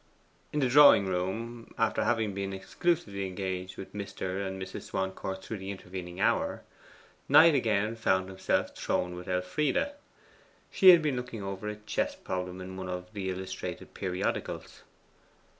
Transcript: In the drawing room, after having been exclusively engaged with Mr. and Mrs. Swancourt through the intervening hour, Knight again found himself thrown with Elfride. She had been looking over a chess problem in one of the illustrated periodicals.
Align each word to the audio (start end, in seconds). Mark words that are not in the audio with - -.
In 0.51 0.61
the 0.61 0.67
drawing 0.67 1.05
room, 1.05 1.75
after 1.77 2.03
having 2.03 2.33
been 2.33 2.53
exclusively 2.53 3.27
engaged 3.27 3.77
with 3.77 3.93
Mr. 3.93 4.47
and 4.47 4.59
Mrs. 4.59 4.81
Swancourt 4.87 5.45
through 5.45 5.59
the 5.59 5.69
intervening 5.69 6.19
hour, 6.19 6.63
Knight 7.29 7.53
again 7.53 7.95
found 7.95 8.27
himself 8.27 8.75
thrown 8.75 9.13
with 9.13 9.27
Elfride. 9.27 9.91
She 10.71 10.89
had 10.89 11.03
been 11.03 11.15
looking 11.17 11.43
over 11.43 11.67
a 11.69 11.75
chess 11.75 12.15
problem 12.15 12.59
in 12.61 12.77
one 12.77 12.89
of 12.89 13.13
the 13.13 13.29
illustrated 13.29 13.93
periodicals. 13.93 14.81